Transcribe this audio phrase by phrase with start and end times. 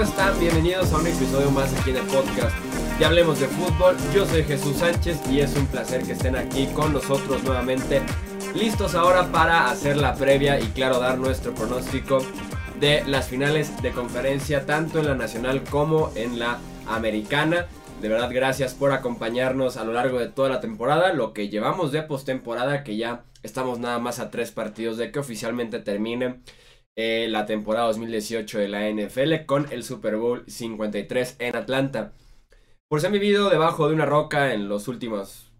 [0.00, 0.40] ¿cómo están?
[0.40, 2.56] Bienvenidos a un episodio más aquí en el podcast
[2.98, 3.98] Ya Hablemos de Fútbol.
[4.14, 8.00] Yo soy Jesús Sánchez y es un placer que estén aquí con nosotros nuevamente.
[8.54, 12.24] Listos ahora para hacer la previa y claro dar nuestro pronóstico
[12.78, 17.66] de las finales de conferencia tanto en la nacional como en la americana.
[18.00, 21.12] De verdad, gracias por acompañarnos a lo largo de toda la temporada.
[21.12, 25.18] Lo que llevamos de postemporada, que ya estamos nada más a tres partidos de que
[25.18, 26.40] oficialmente termine
[27.02, 32.12] eh, la temporada 2018 de la NFL con el Super Bowl 53 en Atlanta.
[32.88, 35.50] Por si han vivido debajo de una roca en los últimos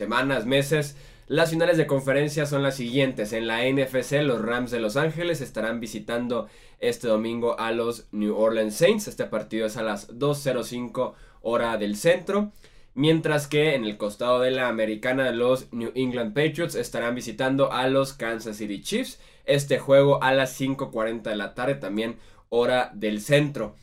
[0.00, 0.96] semanas, meses,
[1.26, 3.34] las finales de conferencia son las siguientes.
[3.34, 6.48] En la NFC, los Rams de Los Ángeles estarán visitando
[6.78, 9.08] este domingo a los New Orleans Saints.
[9.08, 11.12] Este partido es a las 2.05
[11.42, 12.52] hora del centro.
[12.94, 17.88] Mientras que en el costado de la americana, los New England Patriots estarán visitando a
[17.88, 19.20] los Kansas City Chiefs.
[19.48, 22.18] Este juego a las 5.40 de la tarde, también
[22.48, 23.74] hora del centro.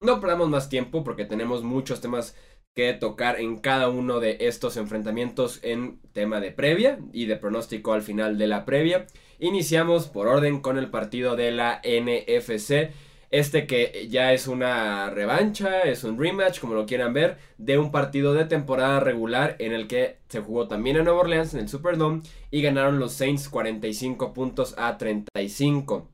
[0.00, 2.36] No perdamos más tiempo porque tenemos muchos temas
[2.74, 7.92] que tocar en cada uno de estos enfrentamientos en tema de previa y de pronóstico
[7.92, 9.06] al final de la previa.
[9.40, 12.92] Iniciamos por orden con el partido de la NFC
[13.30, 17.90] este que ya es una revancha, es un rematch, como lo quieran ver, de un
[17.90, 21.68] partido de temporada regular en el que se jugó también en Nueva Orleans, en el
[21.68, 26.08] Superdome, y ganaron los Saints 45 puntos a 35.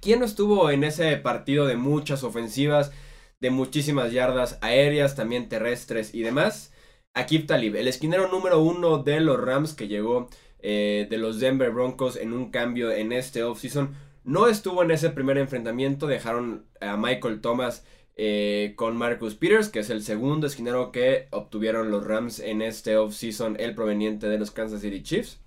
[0.00, 2.92] ¿Quién no estuvo en ese partido de muchas ofensivas,
[3.40, 6.72] de muchísimas yardas aéreas, también terrestres y demás?
[7.14, 10.28] Akib Talib, el esquinero número uno de los Rams que llegó
[10.60, 13.96] eh, de los Denver Broncos en un cambio en este offseason
[14.28, 19.78] no estuvo en ese primer enfrentamiento, dejaron a Michael Thomas eh, con Marcus Peters, que
[19.78, 24.50] es el segundo esquinero que obtuvieron los Rams en este offseason, el proveniente de los
[24.50, 25.40] Kansas City Chiefs.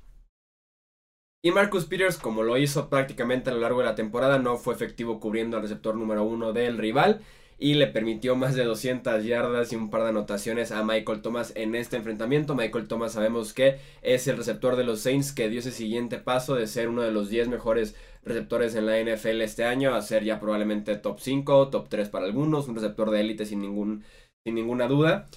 [1.44, 4.74] Y Marcus Peters, como lo hizo prácticamente a lo largo de la temporada, no fue
[4.74, 7.22] efectivo cubriendo al receptor número uno del rival
[7.62, 11.54] y le permitió más de 200 yardas y un par de anotaciones a Michael Thomas
[11.56, 12.56] en este enfrentamiento.
[12.56, 16.56] Michael Thomas sabemos que es el receptor de los Saints que dio ese siguiente paso
[16.56, 20.24] de ser uno de los 10 mejores receptores en la NFL este año a ser
[20.24, 24.04] ya probablemente top 5, top 3 para algunos, un receptor de élite sin, ningún,
[24.46, 25.28] sin ninguna duda.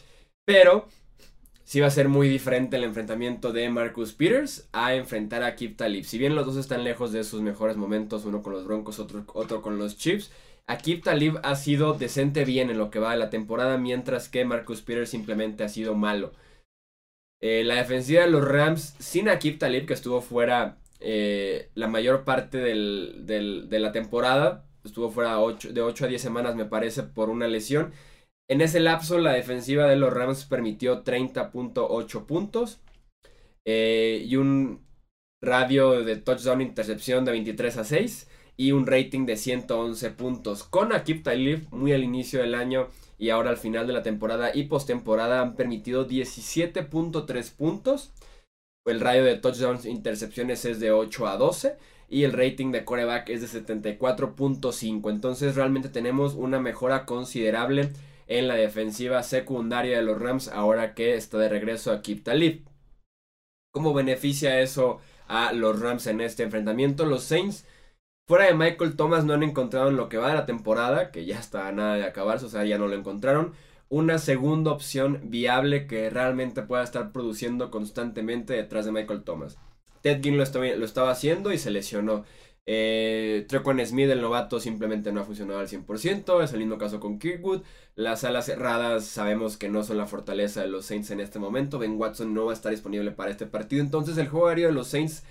[0.46, 0.88] Pero
[1.64, 5.76] sí va a ser muy diferente el enfrentamiento de Marcus Peters a enfrentar a Kip
[5.76, 6.04] Talib.
[6.04, 9.24] Si bien los dos están lejos de sus mejores momentos, uno con los Broncos, otro,
[9.34, 10.30] otro con los Chiefs,
[10.66, 14.44] Akib Talib ha sido decente bien en lo que va de la temporada, mientras que
[14.44, 16.32] Marcus Peters simplemente ha sido malo.
[17.42, 22.24] Eh, la defensiva de los Rams, sin Akib Talib, que estuvo fuera eh, la mayor
[22.24, 27.48] parte de la temporada, estuvo fuera de 8 a 10 semanas, me parece, por una
[27.48, 27.92] lesión.
[28.48, 32.80] En ese lapso, la defensiva de los Rams permitió 30.8 puntos
[33.64, 34.84] eh, y un
[35.42, 40.64] radio de touchdown intercepción de 23 a 6 y un rating de 111 puntos.
[40.64, 42.88] Con Akib Talib muy al inicio del año
[43.18, 48.12] y ahora al final de la temporada y postemporada han permitido 17.3 puntos.
[48.86, 51.76] El radio de touchdowns intercepciones es de 8 a 12
[52.08, 55.10] y el rating de coreback es de 74.5.
[55.10, 57.92] Entonces realmente tenemos una mejora considerable
[58.26, 62.66] en la defensiva secundaria de los Rams ahora que está de regreso Akib Talib.
[63.72, 67.06] ¿Cómo beneficia eso a los Rams en este enfrentamiento?
[67.06, 67.64] Los Saints
[68.26, 71.26] Fuera de Michael Thomas no han encontrado en lo que va de la temporada, que
[71.26, 73.52] ya está nada de acabarse, o sea, ya no lo encontraron,
[73.88, 79.58] una segunda opción viable que realmente pueda estar produciendo constantemente detrás de Michael Thomas.
[80.02, 82.24] Ted Ginn lo, estaba, haciendo y se lesionó.
[82.66, 86.42] Eh, Trequan Smith, el novato, simplemente no ha funcionado al 100%.
[86.42, 87.62] Es el mismo caso con Kirkwood.
[87.94, 91.78] Las alas cerradas sabemos que no son la fortaleza de los Saints en este momento.
[91.78, 93.82] Ben Watson no va a estar disponible para este partido.
[93.82, 95.24] Entonces el juego aéreo de los Saints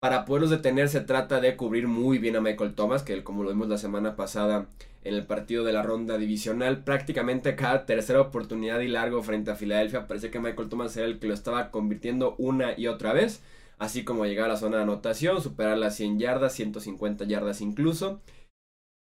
[0.00, 3.50] para poderlos detener se trata de cubrir muy bien a Michael Thomas, que como lo
[3.50, 4.66] vimos la semana pasada
[5.04, 9.56] en el partido de la ronda divisional, prácticamente cada tercera oportunidad y largo frente a
[9.56, 13.42] Filadelfia, parece que Michael Thomas era el que lo estaba convirtiendo una y otra vez,
[13.78, 18.22] así como llegar a la zona de anotación, superar las 100 yardas, 150 yardas incluso.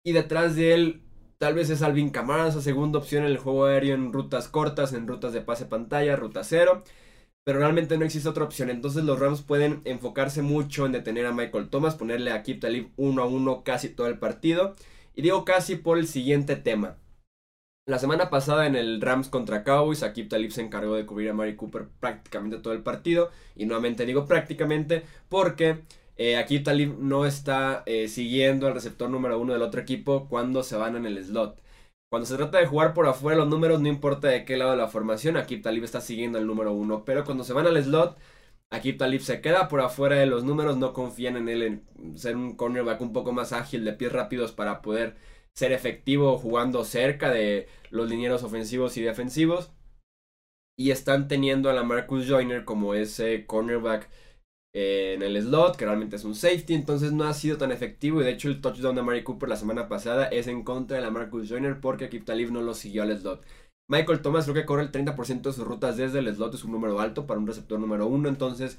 [0.03, 1.01] Y detrás de él,
[1.37, 4.93] tal vez es Alvin Kamara, esa segunda opción en el juego aéreo en rutas cortas,
[4.93, 6.83] en rutas de pase pantalla, ruta cero
[7.47, 8.69] pero realmente no existe otra opción.
[8.69, 12.89] Entonces los Rams pueden enfocarse mucho en detener a Michael Thomas, ponerle a Kip Talib
[12.97, 14.75] uno a uno casi todo el partido.
[15.15, 16.97] Y digo casi por el siguiente tema.
[17.85, 21.33] La semana pasada en el Rams contra Cowboys, Akib Talib se encargó de cubrir a
[21.33, 23.31] Mari Cooper prácticamente todo el partido.
[23.55, 25.83] Y nuevamente digo prácticamente porque
[26.17, 30.63] eh, Akib Talib no está eh, siguiendo al receptor número uno del otro equipo cuando
[30.63, 31.61] se van en el slot.
[32.09, 34.77] Cuando se trata de jugar por afuera los números, no importa de qué lado de
[34.77, 37.03] la formación, Akib Talib está siguiendo el número uno.
[37.03, 38.17] Pero cuando se van al slot,
[38.69, 42.37] Akib Talib se queda por afuera de los números, no confían en él en ser
[42.37, 45.17] un cornerback un poco más ágil, de pies rápidos para poder
[45.53, 49.73] ser efectivo jugando cerca de los linieros ofensivos y defensivos.
[50.77, 54.09] Y están teniendo a la Marcus Joyner como ese cornerback
[54.79, 58.21] en el slot, que realmente es un safety, entonces no ha sido tan efectivo.
[58.21, 61.03] Y de hecho, el touchdown de Mary Cooper la semana pasada es en contra de
[61.03, 63.43] la Marcus Joyner porque Akip Talib no lo siguió al slot.
[63.89, 66.73] Michael Thomas creo que corre el 30% de sus rutas desde el slot, es un
[66.73, 68.77] número alto para un receptor número uno, entonces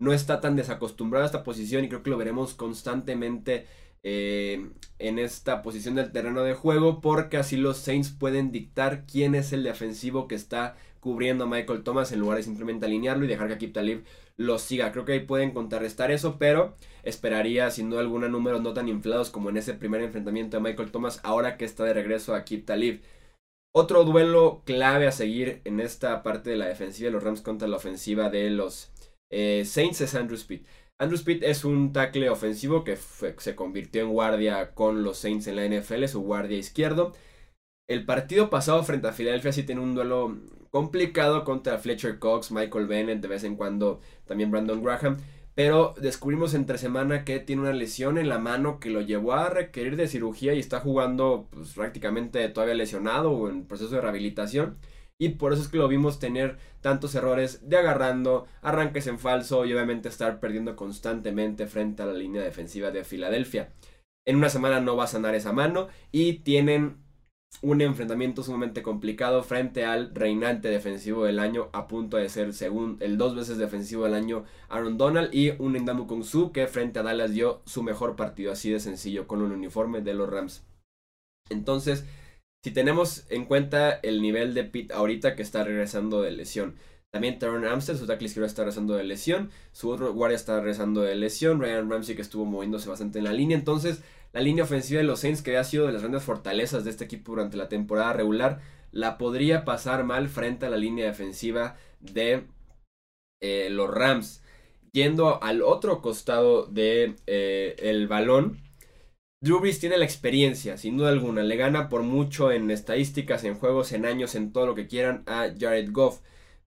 [0.00, 3.66] no está tan desacostumbrado a esta posición y creo que lo veremos constantemente
[4.02, 9.34] eh, en esta posición del terreno de juego porque así los Saints pueden dictar quién
[9.34, 13.28] es el defensivo que está cubriendo a Michael Thomas en lugar de simplemente alinearlo y
[13.28, 14.04] dejar que Akip Talib
[14.36, 14.92] lo siga.
[14.92, 19.30] Creo que ahí pueden contrarrestar eso, pero esperaría sin duda alguna números no tan inflados
[19.30, 22.66] como en ese primer enfrentamiento de Michael Thomas ahora que está de regreso a Akip
[22.66, 23.02] Talib.
[23.76, 27.66] Otro duelo clave a seguir en esta parte de la defensiva de los Rams contra
[27.66, 28.92] la ofensiva de los
[29.30, 30.62] eh, Saints es Andrew Speed.
[30.98, 35.56] Andrew Speed es un tackle ofensivo que se convirtió en guardia con los Saints en
[35.56, 37.14] la NFL, su guardia izquierdo.
[37.88, 40.36] El partido pasado frente a Filadelfia sí tiene un duelo
[40.74, 45.18] complicado contra Fletcher Cox, Michael Bennett, de vez en cuando también Brandon Graham.
[45.54, 49.50] Pero descubrimos entre semana que tiene una lesión en la mano que lo llevó a
[49.50, 54.76] requerir de cirugía y está jugando pues, prácticamente todavía lesionado o en proceso de rehabilitación.
[55.16, 59.64] Y por eso es que lo vimos tener tantos errores de agarrando, arranques en falso
[59.66, 63.72] y obviamente estar perdiendo constantemente frente a la línea defensiva de Filadelfia.
[64.26, 67.03] En una semana no va a sanar esa mano y tienen
[67.62, 72.98] un enfrentamiento sumamente complicado frente al reinante defensivo del año a punto de ser según
[73.00, 76.98] el dos veces defensivo del año Aaron Donald y un Indamu Kong Su que frente
[76.98, 80.64] a Dallas dio su mejor partido así de sencillo con un uniforme de los Rams.
[81.50, 82.04] Entonces,
[82.64, 86.76] si tenemos en cuenta el nivel de Pitt ahorita que está regresando de lesión,
[87.14, 91.02] también Teron Amster, su tackle izquierdo está regresando de lesión, su otro guardia está regresando
[91.02, 94.02] de lesión, Ryan Ramsey que estuvo moviéndose bastante en la línea, entonces
[94.34, 97.04] la línea ofensiva de los Saints, que ha sido de las grandes fortalezas de este
[97.04, 98.60] equipo durante la temporada regular,
[98.90, 102.42] la podría pasar mal frente a la línea defensiva de
[103.40, 104.42] eh, los Rams.
[104.92, 108.60] Yendo al otro costado del de, eh, balón,
[109.40, 111.44] Drew Brees tiene la experiencia, sin duda alguna.
[111.44, 115.22] Le gana por mucho en estadísticas, en juegos, en años, en todo lo que quieran
[115.26, 116.22] a Jared Goff.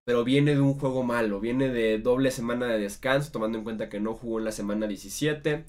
[0.06, 3.90] Pero viene de un juego malo, viene de doble semana de descanso, tomando en cuenta
[3.90, 5.66] que no jugó en la semana 17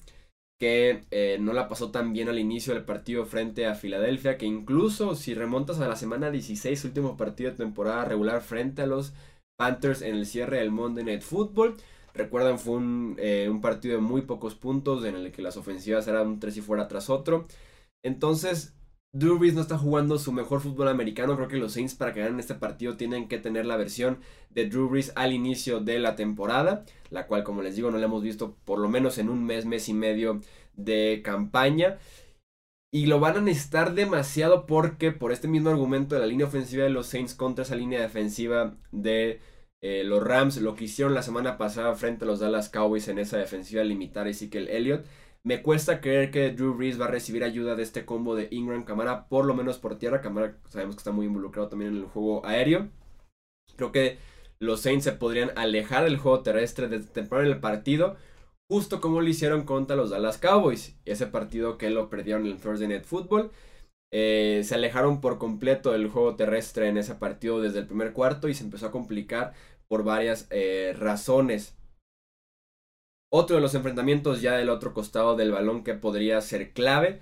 [0.59, 4.45] que eh, no la pasó tan bien al inicio del partido frente a Filadelfia, que
[4.45, 9.13] incluso si remontas a la semana 16, último partido de temporada regular frente a los
[9.57, 11.77] Panthers en el cierre del Monday Night Football,
[12.13, 16.07] recuerdan fue un, eh, un partido de muy pocos puntos en el que las ofensivas
[16.07, 17.47] eran un 3 y fuera tras otro.
[18.03, 18.73] Entonces,
[19.11, 21.35] Drew Brees no está jugando su mejor fútbol americano.
[21.35, 24.19] Creo que los Saints para que ganen este partido tienen que tener la versión
[24.51, 26.85] de Drew Brees al inicio de la temporada.
[27.09, 29.65] La cual, como les digo, no la hemos visto por lo menos en un mes,
[29.65, 30.41] mes y medio
[30.75, 31.97] de campaña.
[32.91, 36.83] Y lo van a necesitar demasiado porque por este mismo argumento de la línea ofensiva
[36.83, 39.41] de los Saints contra esa línea defensiva de
[39.81, 43.19] eh, los Rams, lo que hicieron la semana pasada frente a los Dallas Cowboys en
[43.19, 45.05] esa defensiva limitar a Ezekiel Elliott
[45.43, 48.83] me cuesta creer que Drew Brees va a recibir ayuda de este combo de Ingram
[48.83, 50.21] Camara, por lo menos por tierra.
[50.21, 52.89] Camara sabemos que está muy involucrado también en el juego aéreo.
[53.75, 54.17] Creo que
[54.59, 58.17] los Saints se podrían alejar del juego terrestre desde temprano en el partido,
[58.69, 60.97] justo como lo hicieron contra los Dallas Cowboys.
[61.05, 63.51] Ese partido que lo perdieron en el Thursday Night Football.
[64.11, 68.47] Eh, se alejaron por completo del juego terrestre en ese partido desde el primer cuarto
[68.49, 69.53] y se empezó a complicar
[69.87, 71.78] por varias eh, razones.
[73.31, 77.19] Otro de los enfrentamientos ya del otro costado del balón que podría ser clave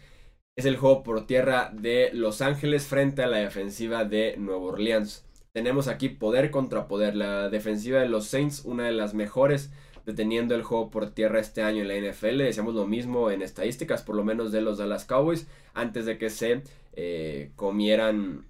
[0.56, 5.26] es el juego por tierra de Los Ángeles frente a la defensiva de Nueva Orleans.
[5.54, 7.16] Tenemos aquí poder contra poder.
[7.16, 9.72] La defensiva de los Saints, una de las mejores
[10.06, 12.38] deteniendo el juego por tierra este año en la NFL.
[12.38, 16.30] Decíamos lo mismo en estadísticas, por lo menos de los Dallas Cowboys, antes de que
[16.30, 18.46] se eh, comieran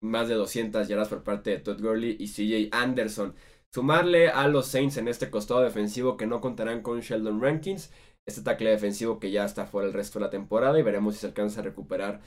[0.00, 3.34] más de 200 yardas por parte de Todd Gurley y CJ Anderson.
[3.74, 7.92] Sumarle a los Saints en este costado defensivo que no contarán con Sheldon Rankins,
[8.26, 11.20] este tackle defensivo que ya está fuera el resto de la temporada y veremos si
[11.20, 12.20] se alcanza a recuperar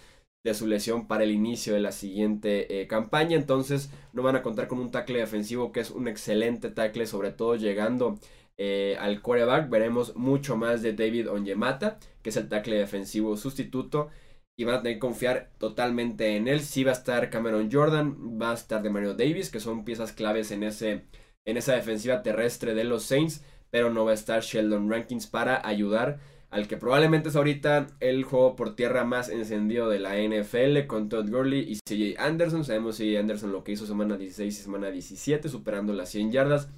[0.43, 3.37] de su lesión para el inicio de la siguiente eh, campaña.
[3.37, 7.31] Entonces no van a contar con un tackle defensivo que es un excelente tackle, sobre
[7.31, 8.19] todo llegando
[8.57, 9.69] eh, al quarterback.
[9.69, 14.09] Veremos mucho más de David Onyemata, que es el tackle defensivo sustituto.
[14.57, 16.59] Y van a tener que confiar totalmente en él.
[16.59, 20.11] Si va a estar Cameron Jordan, va a estar de Mario Davis, que son piezas
[20.11, 21.05] claves en ese
[21.45, 25.65] en esa defensiva terrestre de los Saints, pero no va a estar Sheldon Rankins para
[25.65, 26.19] ayudar
[26.51, 31.07] al que probablemente es ahorita el juego por tierra más encendido de la NFL con
[31.07, 32.65] Todd Gurley y CJ Anderson.
[32.65, 36.69] Sabemos CJ Anderson lo que hizo semana 16 y semana 17, superando las 100 yardas,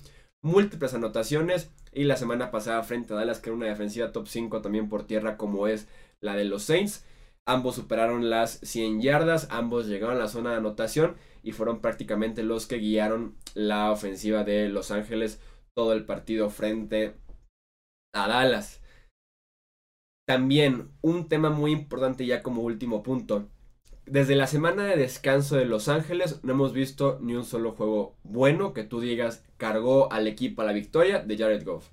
[0.43, 4.61] múltiples anotaciones y la semana pasada frente a Dallas, que era una defensiva top 5
[4.61, 5.87] también por tierra como es
[6.21, 7.03] la de los Saints.
[7.45, 12.41] Ambos superaron las 100 yardas, ambos llegaron a la zona de anotación y fueron prácticamente
[12.41, 15.39] los que guiaron la ofensiva de Los Ángeles
[15.75, 17.15] todo el partido frente
[18.13, 18.81] a Dallas.
[20.25, 23.49] También un tema muy importante ya como último punto.
[24.05, 28.17] Desde la semana de descanso de Los Ángeles no hemos visto ni un solo juego
[28.23, 31.89] bueno que tú digas cargó al equipo a la victoria de Jared Goff.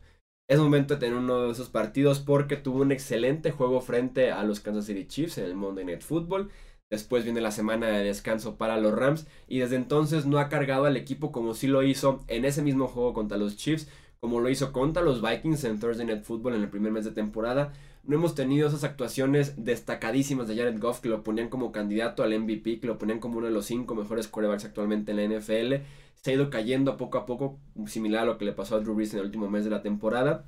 [0.49, 4.43] Es momento de tener uno de esos partidos porque tuvo un excelente juego frente a
[4.43, 6.51] los Kansas City Chiefs en el Monday Night Football.
[6.91, 10.85] Después viene la semana de descanso para los Rams y desde entonces no ha cargado
[10.85, 14.51] al equipo como sí lo hizo en ese mismo juego contra los Chiefs, como lo
[14.51, 17.73] hizo contra los Vikings en Thursday Night Football en el primer mes de temporada.
[18.03, 22.39] No hemos tenido esas actuaciones destacadísimas de Jared Goff que lo ponían como candidato al
[22.39, 25.85] MVP, que lo ponían como uno de los cinco mejores quarterbacks actualmente en la NFL
[26.23, 28.95] se ha ido cayendo poco a poco, similar a lo que le pasó a Drew
[28.95, 30.45] Brees en el último mes de la temporada.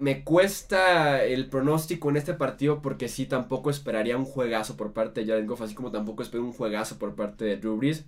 [0.00, 5.20] Me cuesta el pronóstico en este partido porque sí, tampoco esperaría un juegazo por parte
[5.20, 8.06] de Jared Goff, así como tampoco espero un juegazo por parte de Drew Brees.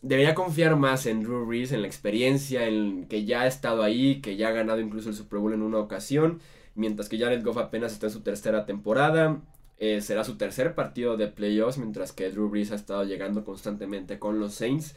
[0.00, 4.22] Debería confiar más en Drew Brees, en la experiencia, en que ya ha estado ahí,
[4.22, 6.40] que ya ha ganado incluso el Super Bowl en una ocasión,
[6.74, 9.42] mientras que Jared Goff apenas está en su tercera temporada.
[9.76, 14.18] Eh, será su tercer partido de playoffs, mientras que Drew Brees ha estado llegando constantemente
[14.18, 14.96] con los Saints.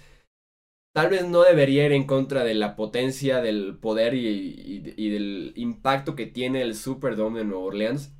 [0.95, 6.15] Tal vez no debería ir en contra de la potencia, del poder y, del impacto
[6.15, 8.13] que tiene el Superdome de Nueva Orleans.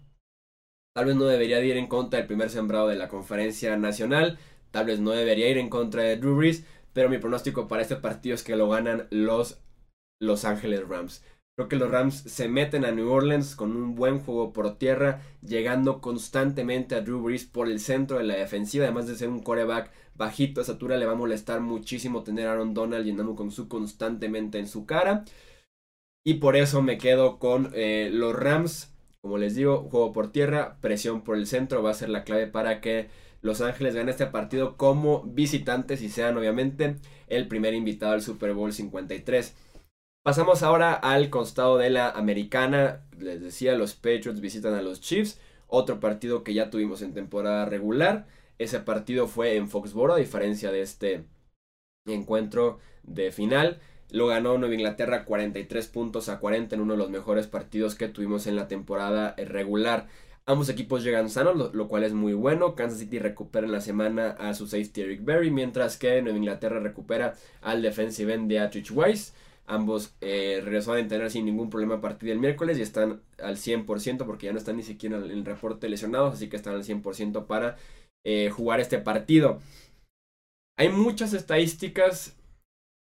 [0.94, 4.40] Tal vez no debería ir en contra del primer sembrado de la conferencia nacional.
[4.72, 6.66] Tal vez no debería ir en contra de Drew Brees.
[6.92, 9.62] Pero mi pronóstico para este partido es que lo ganan los
[10.20, 11.24] Los Ángeles Rams.
[11.58, 15.22] Creo que los Rams se meten a New Orleans con un buen juego por tierra,
[15.42, 18.84] llegando constantemente a Drew Brees por el centro de la defensiva.
[18.84, 22.54] Además de ser un coreback bajito de estatura, le va a molestar muchísimo tener a
[22.54, 25.26] Aaron Donald llenando con su constantemente en su cara.
[26.24, 28.92] Y por eso me quedo con eh, los Rams.
[29.22, 32.48] Como les digo, juego por tierra, presión por el centro va a ser la clave
[32.48, 33.10] para que
[33.42, 36.96] Los Ángeles gane este partido como visitantes y sean obviamente
[37.28, 39.56] el primer invitado al Super Bowl 53.
[40.24, 43.06] Pasamos ahora al costado de la americana.
[43.20, 45.40] Les decía, los Patriots visitan a los Chiefs.
[45.68, 48.26] Otro partido que ya tuvimos en temporada regular.
[48.58, 51.26] Ese partido fue en Foxboro, a diferencia de este
[52.06, 53.80] encuentro de final.
[54.12, 58.08] Lo ganó Nueva Inglaterra 43 puntos a 40 en uno de los mejores partidos que
[58.08, 60.08] tuvimos en la temporada regular.
[60.48, 62.76] Ambos equipos llegan sanos, lo, cual es muy bueno.
[62.76, 66.80] Kansas City recupera en la semana a su safety Eric Berry, mientras que Nueva Inglaterra
[66.80, 69.34] recupera al defensive end de Atrich Weiss.
[69.66, 73.58] Ambos eh, regresaron a entrenar sin ningún problema a partir del miércoles y están al
[73.58, 76.84] 100% porque ya no están ni siquiera en el reporte lesionados, así que están al
[76.84, 77.78] 100% para
[78.26, 79.62] eh, jugar este partido.
[80.78, 82.36] Hay muchas estadísticas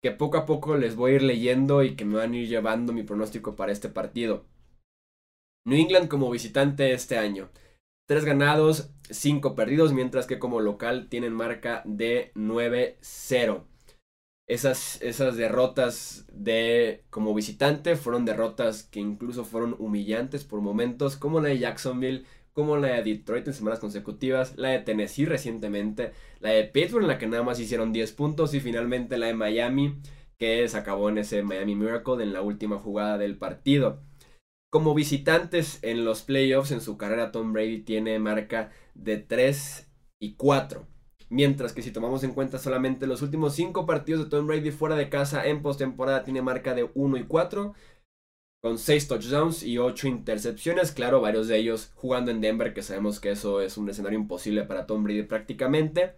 [0.00, 2.48] que poco a poco les voy a ir leyendo y que me van a ir
[2.48, 4.44] llevando mi pronóstico para este partido.
[5.66, 7.50] New England como visitante este año.
[8.06, 13.64] Tres ganados, cinco perdidos, mientras que como local tienen marca de 9-0
[14.46, 21.40] esas, esas derrotas de como visitante fueron derrotas que incluso fueron humillantes por momentos, como
[21.40, 26.50] la de Jacksonville, como la de Detroit en semanas consecutivas, la de Tennessee recientemente, la
[26.50, 30.00] de Pittsburgh en la que nada más hicieron 10 puntos y finalmente la de Miami
[30.38, 34.02] que se acabó en ese Miami Miracle en la última jugada del partido.
[34.70, 40.34] Como visitantes en los playoffs en su carrera Tom Brady tiene marca de 3 y
[40.36, 40.86] 4.
[41.30, 44.94] Mientras que si tomamos en cuenta solamente los últimos 5 partidos de Tom Brady fuera
[44.94, 47.74] de casa en postemporada, tiene marca de 1 y 4,
[48.64, 50.90] con 6 touchdowns y 8 intercepciones.
[50.90, 54.62] Claro, varios de ellos jugando en Denver, que sabemos que eso es un escenario imposible
[54.62, 56.14] para Tom Brady prácticamente.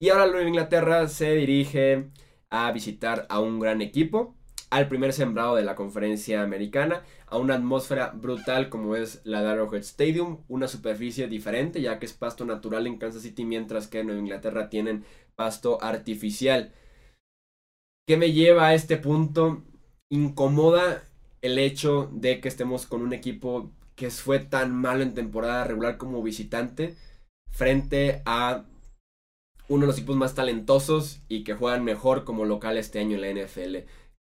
[0.00, 2.08] Y ahora Nueva Inglaterra se dirige
[2.48, 4.38] a visitar a un gran equipo
[4.70, 9.50] al primer sembrado de la conferencia americana, a una atmósfera brutal como es la de
[9.50, 13.98] Arrowhead Stadium, una superficie diferente ya que es pasto natural en Kansas City mientras que
[13.98, 15.04] en Nueva Inglaterra tienen
[15.34, 16.72] pasto artificial.
[18.08, 19.62] ¿Qué me lleva a este punto?
[20.08, 21.02] Incomoda
[21.46, 25.96] el hecho de que estemos con un equipo que fue tan malo en temporada regular
[25.96, 26.96] como visitante
[27.50, 28.64] frente a
[29.68, 33.22] uno de los equipos más talentosos y que juegan mejor como local este año en
[33.22, 33.76] la NFL.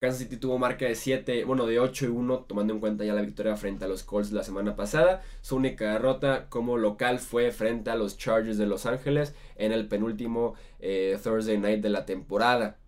[0.01, 3.15] Kansas City tuvo marca de 7, bueno, de 8 y 1, tomando en cuenta ya
[3.15, 5.23] la victoria frente a los Colts la semana pasada.
[5.41, 9.89] Su única derrota como local fue frente a los Chargers de Los Ángeles en el
[9.89, 12.79] penúltimo eh, Thursday night de la temporada.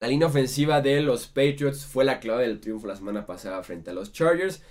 [0.00, 3.90] La línea ofensiva de los Patriots fue la clave del triunfo la semana pasada frente
[3.90, 4.62] a los Chargers.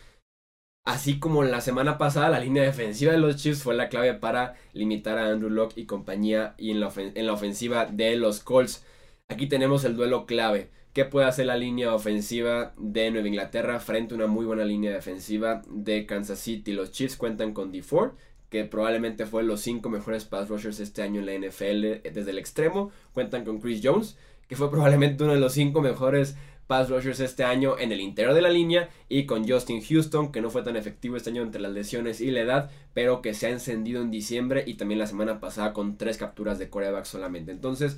[0.85, 4.55] Así como la semana pasada, la línea defensiva de los Chiefs fue la clave para
[4.71, 8.85] limitar a Andrew Locke y compañía y en la, en la ofensiva de los Colts.
[9.27, 14.15] Aquí tenemos el duelo clave ¿Qué puede hacer la línea ofensiva de Nueva Inglaterra frente
[14.15, 16.71] a una muy buena línea defensiva de Kansas City?
[16.71, 18.13] Los Chiefs cuentan con D4,
[18.49, 22.39] que probablemente fue los cinco mejores pass rushers este año en la NFL desde el
[22.39, 22.89] extremo.
[23.13, 24.17] Cuentan con Chris Jones,
[24.47, 26.35] que fue probablemente uno de los cinco mejores
[26.67, 30.41] pass rushers este año en el interior de la línea y con Justin Houston que
[30.41, 33.47] no fue tan efectivo este año entre las lesiones y la edad pero que se
[33.47, 37.51] ha encendido en diciembre y también la semana pasada con tres capturas de coreback solamente.
[37.51, 37.97] Entonces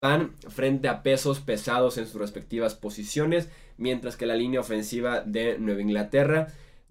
[0.00, 5.58] van frente a pesos pesados en sus respectivas posiciones, mientras que la línea ofensiva de
[5.58, 6.48] Nueva Inglaterra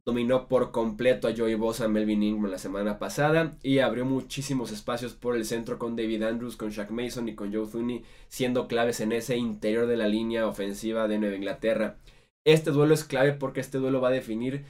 [0.07, 5.13] dominó por completo a Joey Bosa, Melvin Ingram la semana pasada y abrió muchísimos espacios
[5.13, 9.01] por el centro con David Andrews, con Shaq Mason y con Joe Thuney siendo claves
[9.01, 11.97] en ese interior de la línea ofensiva de Nueva Inglaterra.
[12.45, 14.63] Este duelo es clave porque este duelo va a definir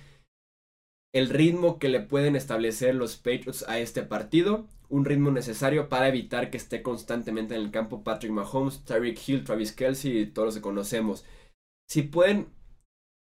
[1.13, 6.07] el ritmo que le pueden establecer los Patriots a este partido un ritmo necesario para
[6.07, 10.47] evitar que esté constantemente en el campo Patrick Mahomes, Tyreek Hill, Travis Kelsey y todos
[10.47, 11.25] los que conocemos.
[11.87, 12.47] Si pueden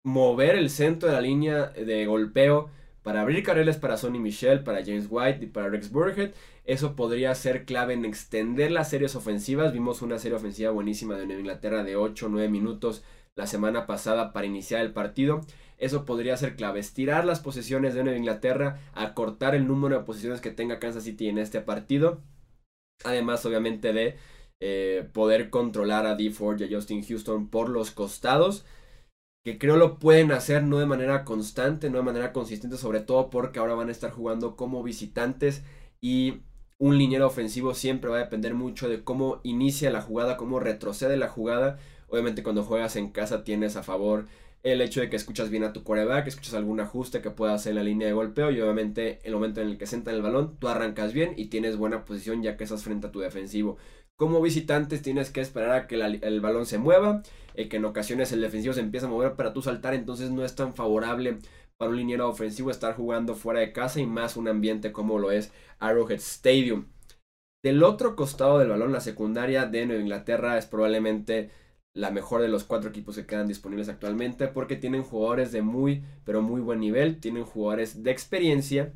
[0.06, 2.70] mover el centro de la línea de golpeo
[3.02, 6.30] para abrir carriles para Sonny Michel, para James White y para Rex Burhead,
[6.64, 9.72] eso podría ser clave en extender las series ofensivas.
[9.72, 13.02] Vimos una serie ofensiva buenísima de Nueva Inglaterra de 8 o 9 minutos
[13.34, 15.40] la semana pasada para iniciar el partido.
[15.76, 16.78] Eso podría ser clave.
[16.78, 21.28] Estirar las posiciones de Nueva Inglaterra, acortar el número de posiciones que tenga Kansas City
[21.28, 22.20] en este partido.
[23.04, 24.16] Además, obviamente, de
[24.60, 26.30] eh, poder controlar a D.
[26.30, 28.64] Ford y a Justin Houston por los costados.
[29.46, 33.30] Que creo lo pueden hacer no de manera constante, no de manera consistente, sobre todo
[33.30, 35.62] porque ahora van a estar jugando como visitantes
[36.00, 36.40] y
[36.78, 41.16] un liniero ofensivo siempre va a depender mucho de cómo inicia la jugada, cómo retrocede
[41.16, 41.78] la jugada.
[42.08, 44.26] Obviamente cuando juegas en casa tienes a favor
[44.64, 47.76] el hecho de que escuchas bien a tu coreback, escuchas algún ajuste que pueda hacer
[47.76, 50.66] la línea de golpeo y obviamente el momento en el que en el balón, tú
[50.66, 53.76] arrancas bien y tienes buena posición ya que estás frente a tu defensivo.
[54.16, 57.22] Como visitantes tienes que esperar a que el balón se mueva,
[57.54, 60.44] eh, que en ocasiones el defensivo se empieza a mover para tú saltar, entonces no
[60.44, 61.38] es tan favorable
[61.76, 65.30] para un liniero ofensivo estar jugando fuera de casa y más un ambiente como lo
[65.32, 66.86] es Arrowhead Stadium.
[67.62, 71.50] Del otro costado del balón, la secundaria de Nueva Inglaterra es probablemente
[71.92, 76.04] la mejor de los cuatro equipos que quedan disponibles actualmente porque tienen jugadores de muy
[76.24, 78.94] pero muy buen nivel, tienen jugadores de experiencia,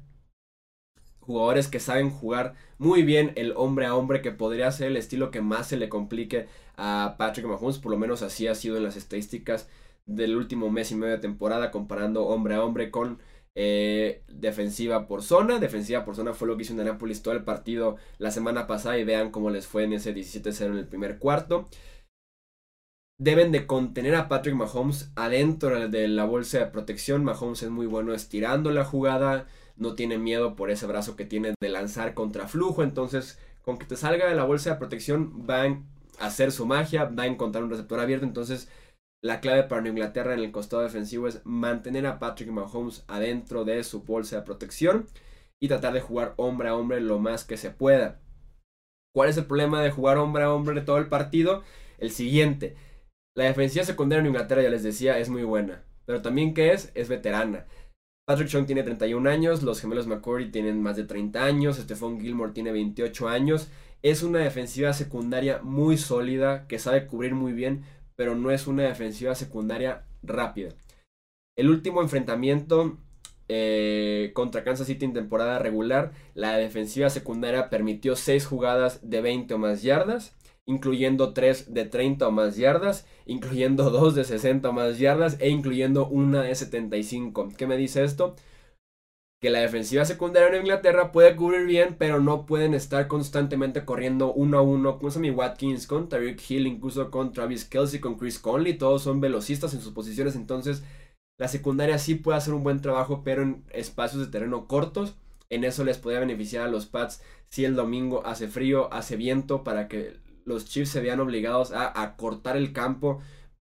[1.30, 5.30] jugadores que saben jugar muy bien el hombre a hombre que podría ser el estilo
[5.30, 8.82] que más se le complique a Patrick Mahomes, por lo menos así ha sido en
[8.82, 9.68] las estadísticas
[10.06, 13.20] del último mes y medio de temporada comparando hombre a hombre con
[13.54, 15.60] eh, defensiva por zona.
[15.60, 19.04] Defensiva por zona fue lo que hizo Indianapolis todo el partido la semana pasada y
[19.04, 21.68] vean cómo les fue en ese 17-0 en el primer cuarto
[23.20, 27.22] deben de contener a Patrick Mahomes adentro de la bolsa de protección.
[27.22, 29.46] Mahomes es muy bueno estirando la jugada,
[29.80, 33.86] no tiene miedo por ese brazo que tiene de lanzar contra flujo, entonces con que
[33.86, 35.86] te salga de la bolsa de protección van
[36.20, 38.68] a hacer su magia, va a encontrar un receptor abierto, entonces
[39.22, 43.82] la clave para Inglaterra en el costado defensivo es mantener a Patrick Mahomes adentro de
[43.82, 45.06] su bolsa de protección
[45.60, 48.20] y tratar de jugar hombre a hombre lo más que se pueda.
[49.14, 51.62] ¿Cuál es el problema de jugar hombre a hombre todo el partido?
[51.98, 52.76] El siguiente,
[53.36, 55.84] la defensiva secundaria en Inglaterra, ya les decía, es muy buena.
[56.06, 56.90] Pero también, ¿qué es?
[56.94, 57.66] Es veterana.
[58.30, 62.52] Patrick Chung tiene 31 años, los gemelos McCory tienen más de 30 años, Stephon Gilmore
[62.52, 63.66] tiene 28 años.
[64.02, 67.82] Es una defensiva secundaria muy sólida, que sabe cubrir muy bien,
[68.14, 70.68] pero no es una defensiva secundaria rápida.
[71.56, 72.98] El último enfrentamiento
[73.48, 79.54] eh, contra Kansas City en temporada regular, la defensiva secundaria permitió 6 jugadas de 20
[79.54, 80.36] o más yardas
[80.70, 85.48] incluyendo 3 de 30 o más yardas, incluyendo 2 de 60 o más yardas e
[85.50, 87.50] incluyendo una de 75.
[87.56, 88.36] ¿Qué me dice esto?
[89.40, 94.32] Que la defensiva secundaria en Inglaterra puede cubrir bien, pero no pueden estar constantemente corriendo
[94.32, 98.38] uno a uno con Sammy Watkins, con Tyreek Hill, incluso con Travis Kelsey, con Chris
[98.38, 98.78] Conley.
[98.78, 100.84] Todos son velocistas en sus posiciones, entonces
[101.38, 105.16] la secundaria sí puede hacer un buen trabajo, pero en espacios de terreno cortos.
[105.48, 109.64] En eso les podría beneficiar a los Pats si el domingo hace frío, hace viento,
[109.64, 113.20] para que los Chiefs se vean obligados a, cortar el campo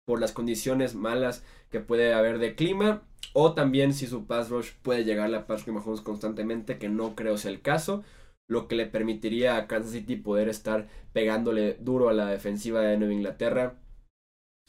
[0.06, 3.04] por las condiciones malas que puede haber de clima.
[3.34, 7.38] O también si su pass rush puede llegar a Patrick Mahomes constantemente, que no creo
[7.38, 8.04] sea el caso.
[8.48, 12.98] Lo que le permitiría a Kansas City poder estar pegándole duro a la defensiva de
[12.98, 13.76] Nueva Inglaterra.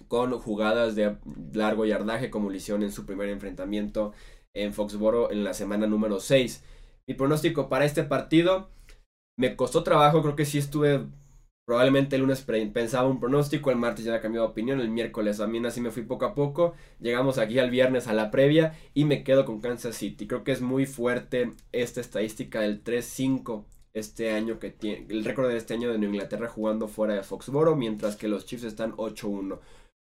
[0.09, 1.17] Con jugadas de
[1.53, 4.13] largo yardaje como lo hicieron en su primer enfrentamiento
[4.55, 6.65] en Foxboro en la semana número 6.
[7.07, 8.71] Mi pronóstico para este partido
[9.39, 11.07] me costó trabajo, creo que sí estuve
[11.67, 15.67] Probablemente el lunes pensaba un pronóstico, el martes ya cambiado de opinión, el miércoles también
[15.67, 16.75] así me fui poco a poco.
[17.01, 20.29] Llegamos aquí al viernes a la previa y me quedo con Kansas City.
[20.29, 25.49] Creo que es muy fuerte esta estadística del 3-5 este año que tiene el récord
[25.49, 28.93] de este año de Nueva Inglaterra jugando fuera de Foxboro, mientras que los Chiefs están
[28.93, 29.59] 8-1.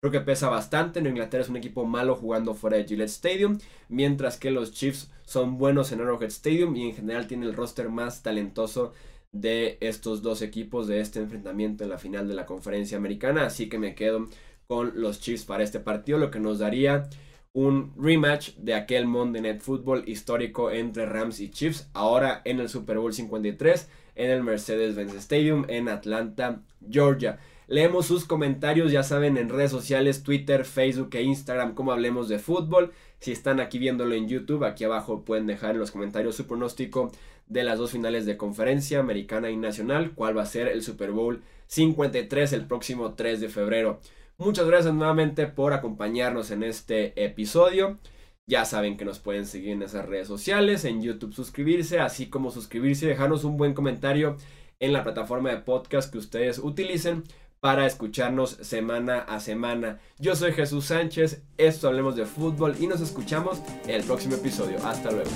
[0.01, 0.99] Creo que pesa bastante.
[0.99, 3.59] En Inglaterra es un equipo malo jugando fuera de Gillette Stadium.
[3.89, 6.75] Mientras que los Chiefs son buenos en Arrowhead Stadium.
[6.75, 8.93] Y en general tiene el roster más talentoso
[9.31, 13.45] de estos dos equipos de este enfrentamiento en la final de la conferencia americana.
[13.45, 14.27] Así que me quedo
[14.67, 16.17] con los Chiefs para este partido.
[16.17, 17.09] Lo que nos daría
[17.53, 21.89] un rematch de aquel Monday Night Football histórico entre Rams y Chiefs.
[21.93, 27.39] Ahora en el Super Bowl 53 en el Mercedes-Benz Stadium en Atlanta, Georgia.
[27.67, 32.37] Leemos sus comentarios, ya saben, en redes sociales, Twitter, Facebook e Instagram, como hablemos de
[32.37, 32.91] fútbol.
[33.19, 37.11] Si están aquí viéndolo en YouTube, aquí abajo pueden dejar en los comentarios su pronóstico
[37.51, 41.11] de las dos finales de conferencia americana y nacional, cuál va a ser el Super
[41.11, 43.99] Bowl 53 el próximo 3 de febrero.
[44.37, 47.99] Muchas gracias nuevamente por acompañarnos en este episodio.
[48.47, 52.51] Ya saben que nos pueden seguir en esas redes sociales, en YouTube suscribirse, así como
[52.51, 54.37] suscribirse y dejarnos un buen comentario
[54.79, 57.23] en la plataforma de podcast que ustedes utilicen
[57.59, 59.99] para escucharnos semana a semana.
[60.19, 64.77] Yo soy Jesús Sánchez, esto hablemos de fútbol y nos escuchamos en el próximo episodio.
[64.85, 65.29] Hasta luego.